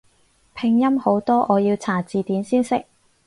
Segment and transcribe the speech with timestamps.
[0.55, 2.85] 拼音好多我要查字典先識